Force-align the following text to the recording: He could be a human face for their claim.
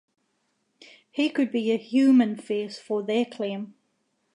He 1.11 1.29
could 1.29 1.51
be 1.51 1.71
a 1.71 1.77
human 1.77 2.35
face 2.35 2.79
for 2.79 3.03
their 3.03 3.23
claim. 3.23 3.75